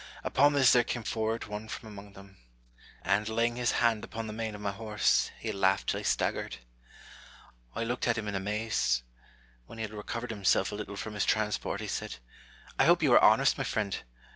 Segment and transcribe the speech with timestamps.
[0.23, 2.37] Upon this there came forward one from among them;
[3.03, 6.57] and, laying his hand upon the mane of my horse, he laughed till he staggered.
[7.75, 9.03] I looked at him in amaze.
[9.67, 12.15] When he had recovered himself a little from his transport, he said,"
[12.79, 13.95] I hope you are honest, my friend